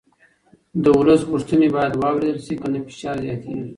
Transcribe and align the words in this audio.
د 0.83 0.85
ولس 0.97 1.21
غوښتنې 1.31 1.67
باید 1.75 1.93
واورېدل 2.01 2.37
شي 2.45 2.53
که 2.61 2.67
نه 2.73 2.79
فشار 2.85 3.15
زیاتېږي 3.25 3.65